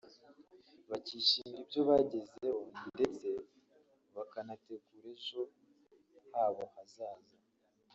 bakishimira 0.89 1.57
ibyo 1.63 1.81
bagezeho 1.89 2.61
ndetse 2.93 3.29
bakanategur 4.15 5.03
ejo 5.13 5.41
habo 6.33 6.63
hazaza 6.73 7.35